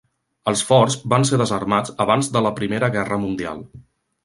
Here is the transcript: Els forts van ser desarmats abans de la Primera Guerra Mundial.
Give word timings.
Els 0.51 0.63
forts 0.69 0.95
van 1.13 1.25
ser 1.31 1.39
desarmats 1.41 1.95
abans 2.07 2.33
de 2.39 2.43
la 2.47 2.55
Primera 2.63 2.91
Guerra 2.99 3.23
Mundial. 3.27 3.65